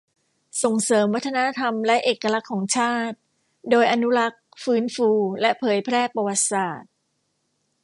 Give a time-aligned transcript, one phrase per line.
[0.63, 3.17] ส่งเสริมวัฒนธรรมและเอกลักษณ์ของชาติ
[3.71, 5.09] โดยอนุรักษ์ ฟื้นฟู
[5.41, 6.91] และเผยแพร่ประวัติศาสตร์